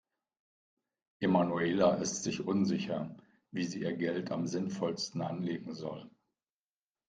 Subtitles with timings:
[1.21, 3.15] Emanuela ist sich unsicher,
[3.51, 6.09] wie sie ihr Geld am sinnvollsten anlegen soll.